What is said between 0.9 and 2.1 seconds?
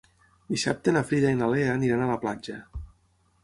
na Frida i na Lea aniran